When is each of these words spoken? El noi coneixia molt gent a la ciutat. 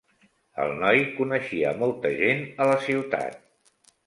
El 0.63 0.71
noi 0.83 1.01
coneixia 1.17 1.75
molt 1.83 2.09
gent 2.23 2.43
a 2.65 2.69
la 2.73 2.79
ciutat. 2.89 3.39